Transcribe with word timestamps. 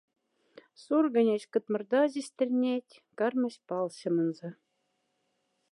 Соргонясь 0.83 1.49
ктмордазе 1.53 2.21
стирнять, 2.29 2.93
кармась 3.17 3.63
палсемонза. 3.67 4.49